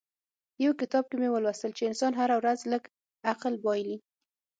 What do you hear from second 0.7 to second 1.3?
کتاب کې مې